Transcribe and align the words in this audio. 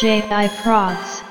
JI 0.00 0.48
Prods. 0.62 1.27